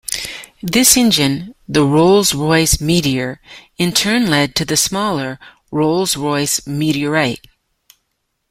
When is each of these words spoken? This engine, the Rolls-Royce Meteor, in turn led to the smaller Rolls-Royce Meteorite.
This 0.63 0.97
engine, 0.97 1.53
the 1.69 1.85
Rolls-Royce 1.85 2.81
Meteor, 2.81 3.39
in 3.77 3.91
turn 3.91 4.25
led 4.31 4.55
to 4.55 4.65
the 4.65 4.75
smaller 4.75 5.37
Rolls-Royce 5.71 6.65
Meteorite. 6.65 7.45